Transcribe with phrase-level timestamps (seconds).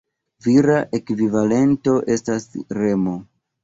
[0.45, 2.53] Vira ekvivalento estas
[2.83, 3.19] Remo.